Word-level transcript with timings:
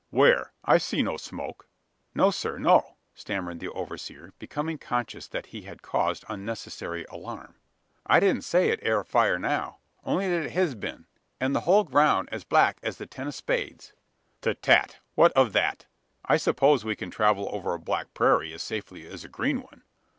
"Where? 0.09 0.51
I 0.65 0.79
see 0.79 1.03
no 1.03 1.15
smoke!" 1.15 1.67
"No, 2.15 2.31
sir 2.31 2.57
no," 2.57 2.95
stammered 3.13 3.59
the 3.59 3.69
overseer, 3.69 4.33
becoming 4.39 4.79
conscious 4.79 5.27
that 5.27 5.45
he 5.53 5.61
had 5.61 5.83
caused 5.83 6.25
unnecessary 6.27 7.05
alarm; 7.11 7.57
"I 8.07 8.19
didn't 8.19 8.41
say 8.43 8.69
it 8.69 8.79
air 8.81 9.01
afire 9.01 9.37
now: 9.37 9.77
only 10.03 10.25
thet 10.25 10.43
it 10.45 10.51
hez 10.53 10.73
been, 10.73 11.05
an 11.39 11.53
the 11.53 11.61
hul 11.69 11.83
ground 11.83 12.29
air 12.31 12.37
as 12.37 12.43
black 12.43 12.79
as 12.81 12.97
the 12.97 13.05
ten 13.05 13.27
o' 13.27 13.29
spades." 13.29 13.93
"Ta 14.41 14.53
tat! 14.59 14.97
what 15.13 15.31
of 15.33 15.53
that? 15.53 15.85
I 16.25 16.37
suppose 16.37 16.83
we 16.83 16.95
can 16.95 17.11
travel 17.11 17.47
over 17.51 17.75
a 17.75 17.79
black 17.79 18.11
prairie, 18.15 18.53
as 18.55 18.63
safely 18.63 19.05
as 19.05 19.23
a 19.23 19.29
green 19.29 19.61
one? 19.61 19.83